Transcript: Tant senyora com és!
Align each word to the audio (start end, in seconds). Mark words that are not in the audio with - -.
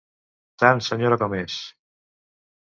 Tant 0.63 0.81
senyora 0.87 1.19
com 1.25 1.37
és! 1.43 1.61